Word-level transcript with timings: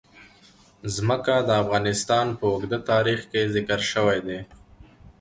ځمکه 0.95 1.35
د 1.47 1.49
افغانستان 1.63 2.27
په 2.39 2.45
اوږده 2.51 2.79
تاریخ 2.91 3.19
کې 3.31 3.41
ذکر 3.55 3.79
شوی 3.91 4.19
دی. 4.27 4.39